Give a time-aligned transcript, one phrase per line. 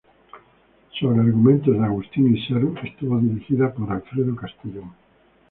[0.99, 4.95] Sobre argumentos de Agustín Isern, estuvo dirigida por Alfredo Castellón.